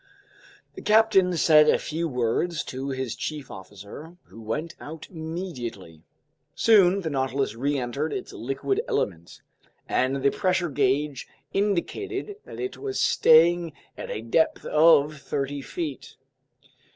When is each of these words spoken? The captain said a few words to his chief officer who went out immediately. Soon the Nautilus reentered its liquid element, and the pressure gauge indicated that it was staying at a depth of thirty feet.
The 0.73 0.81
captain 0.81 1.37
said 1.37 1.69
a 1.69 1.77
few 1.77 2.07
words 2.07 2.63
to 2.63 2.89
his 2.89 3.15
chief 3.15 3.51
officer 3.51 4.17
who 4.23 4.41
went 4.41 4.75
out 4.79 5.07
immediately. 5.11 6.01
Soon 6.55 7.01
the 7.01 7.09
Nautilus 7.11 7.53
reentered 7.53 8.11
its 8.11 8.33
liquid 8.33 8.81
element, 8.87 9.43
and 9.87 10.23
the 10.23 10.31
pressure 10.31 10.69
gauge 10.69 11.27
indicated 11.53 12.37
that 12.45 12.59
it 12.59 12.77
was 12.79 12.99
staying 12.99 13.73
at 13.95 14.09
a 14.09 14.21
depth 14.23 14.65
of 14.65 15.19
thirty 15.21 15.61
feet. 15.61 16.15